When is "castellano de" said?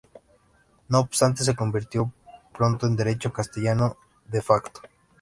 3.31-4.41